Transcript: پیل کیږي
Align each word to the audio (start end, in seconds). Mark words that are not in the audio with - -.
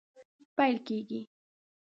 پیل 0.57 0.77
کیږي 0.87 1.21